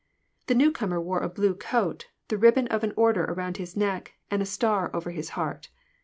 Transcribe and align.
The 0.47 0.55
new 0.55 0.71
comer 0.71 0.99
wore 0.99 1.19
a 1.19 1.29
blue 1.29 1.53
coat, 1.53 2.07
the 2.29 2.37
ribbon 2.39 2.65
of 2.69 2.83
an 2.83 2.91
order 2.95 3.23
around 3.25 3.57
his 3.57 3.77
neck, 3.77 4.13
and 4.31 4.41
a 4.41 4.47
star 4.47 4.89
over 4.95 5.11
his 5.11 5.29
heart. 5.37 5.69